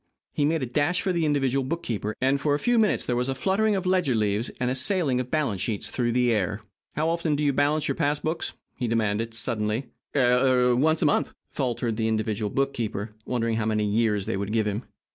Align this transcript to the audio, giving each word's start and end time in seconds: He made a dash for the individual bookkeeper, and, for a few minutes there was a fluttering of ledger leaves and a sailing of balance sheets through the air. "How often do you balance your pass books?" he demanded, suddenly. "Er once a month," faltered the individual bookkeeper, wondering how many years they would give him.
He 0.33 0.45
made 0.45 0.63
a 0.63 0.65
dash 0.65 0.99
for 0.99 1.13
the 1.13 1.25
individual 1.27 1.63
bookkeeper, 1.63 2.15
and, 2.19 2.41
for 2.41 2.55
a 2.55 2.59
few 2.59 2.79
minutes 2.79 3.05
there 3.05 3.15
was 3.15 3.29
a 3.29 3.35
fluttering 3.35 3.75
of 3.75 3.85
ledger 3.85 4.15
leaves 4.15 4.49
and 4.59 4.71
a 4.71 4.75
sailing 4.75 5.19
of 5.19 5.29
balance 5.29 5.61
sheets 5.61 5.91
through 5.91 6.13
the 6.13 6.31
air. 6.33 6.59
"How 6.95 7.07
often 7.07 7.35
do 7.35 7.43
you 7.43 7.53
balance 7.53 7.87
your 7.87 7.93
pass 7.93 8.19
books?" 8.19 8.53
he 8.77 8.87
demanded, 8.87 9.35
suddenly. 9.35 9.91
"Er 10.15 10.75
once 10.75 11.03
a 11.03 11.05
month," 11.05 11.35
faltered 11.51 11.97
the 11.97 12.07
individual 12.07 12.49
bookkeeper, 12.49 13.13
wondering 13.27 13.57
how 13.57 13.67
many 13.67 13.85
years 13.85 14.25
they 14.25 14.37
would 14.37 14.51
give 14.51 14.65
him. 14.65 14.85